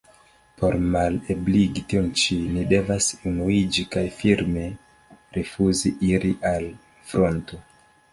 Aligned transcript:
Por 0.59 0.75
malebligi 0.93 1.83
tion 1.91 2.07
ĉi, 2.21 2.37
ni 2.53 2.63
devas 2.71 3.09
unuiĝi 3.31 3.83
kaj 3.97 4.03
firme 4.23 4.63
rifuzi 5.37 5.93
iri 6.09 6.33
al 6.53 6.67
fronto. 7.13 7.61